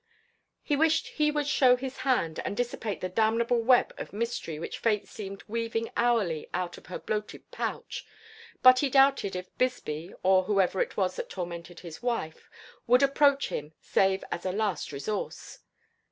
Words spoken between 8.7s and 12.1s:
he doubted if Bisbee, or whoever it was that tormented his